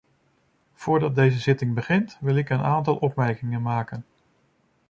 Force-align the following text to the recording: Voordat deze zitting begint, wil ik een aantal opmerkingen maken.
Voordat 0.73 1.15
deze 1.15 1.39
zitting 1.39 1.73
begint, 1.73 2.17
wil 2.21 2.35
ik 2.35 2.49
een 2.49 2.63
aantal 2.63 2.95
opmerkingen 2.95 3.61
maken. 3.61 4.05